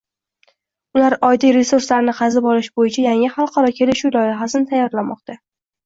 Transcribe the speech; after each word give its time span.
Ular 0.97 1.15
Oyda 1.27 1.51
resurslarni 1.59 2.17
qazib 2.21 2.49
olish 2.55 2.73
boʻyicha 2.81 3.07
yangi 3.09 3.31
xalqaro 3.39 3.73
kelishuv 3.81 4.21
loyihasini 4.21 4.73
tayyorlamoqda. 4.77 5.43